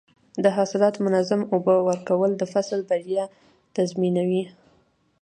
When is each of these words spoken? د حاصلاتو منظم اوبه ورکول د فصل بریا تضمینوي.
د 0.43 0.45
حاصلاتو 0.57 0.99
منظم 1.05 1.41
اوبه 1.53 1.75
ورکول 1.89 2.31
د 2.37 2.43
فصل 2.53 2.79
بریا 2.89 3.23
تضمینوي. 3.75 4.43